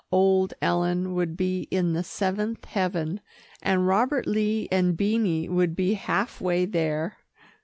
Old 0.11 0.55
Ellen 0.63 1.13
would 1.13 1.37
be 1.37 1.67
in 1.69 1.93
the 1.93 2.03
seventh 2.03 2.65
heaven, 2.65 3.21
and 3.61 3.85
Robert 3.85 4.25
Lee 4.25 4.67
and 4.71 4.97
Beanie 4.97 5.47
would 5.47 5.75
be 5.75 5.93
half 5.93 6.41
way 6.41 6.65
there. 6.65 7.17